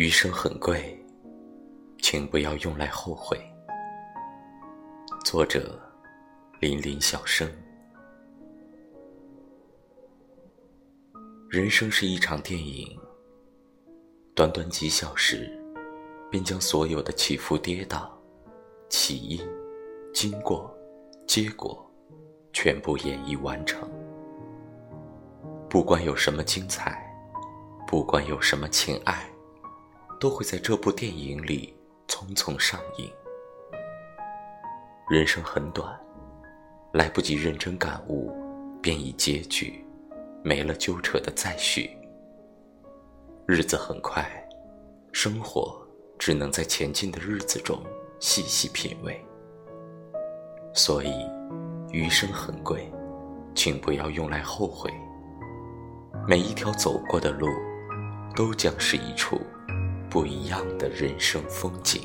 [0.00, 0.98] 余生很贵，
[1.98, 3.38] 请不要用来后悔。
[5.26, 5.78] 作者：
[6.58, 7.46] 林林小生。
[11.50, 12.98] 人生是一场电影，
[14.34, 15.52] 短短几小时，
[16.30, 18.08] 便将所有的起伏跌宕、
[18.88, 19.46] 起因、
[20.14, 20.74] 经过、
[21.26, 21.78] 结果，
[22.54, 23.86] 全部演绎完成。
[25.68, 27.06] 不管有什么精彩，
[27.86, 29.30] 不管有什么情爱。
[30.20, 31.74] 都会在这部电影里
[32.06, 33.10] 匆匆上映。
[35.08, 35.98] 人生很短，
[36.92, 38.30] 来不及认真感悟，
[38.82, 39.82] 便已结局，
[40.44, 41.90] 没了纠扯的再续。
[43.46, 44.30] 日子很快，
[45.10, 45.84] 生活
[46.18, 47.82] 只能在前进的日子中
[48.20, 49.18] 细细品味。
[50.74, 51.10] 所以，
[51.90, 52.92] 余生很贵，
[53.54, 54.92] 请不要用来后悔。
[56.28, 57.48] 每一条走过的路，
[58.36, 59.40] 都将是一处。
[60.10, 62.02] 不一样的人生风景。